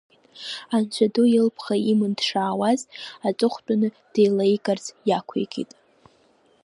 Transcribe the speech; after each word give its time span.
Анцәа 0.75 1.07
ду 1.13 1.23
илыԥха 1.37 1.75
иман 1.91 2.13
дшаауаз, 2.17 2.81
аҵыхәтәаны 3.27 3.87
деилеигарц 4.13 4.85
иақәикит. 5.09 5.71